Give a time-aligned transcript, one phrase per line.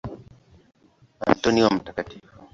[1.31, 1.85] Antoni wa Mt.